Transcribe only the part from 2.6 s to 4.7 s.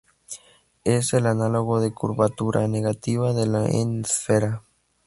negativa de la n-esfera.